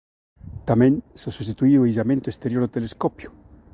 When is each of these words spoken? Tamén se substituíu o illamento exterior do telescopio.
Tamén 0.69 0.93
se 1.19 1.29
substituíu 1.37 1.79
o 1.81 1.89
illamento 1.91 2.27
exterior 2.29 2.61
do 2.63 2.73
telescopio. 2.75 3.29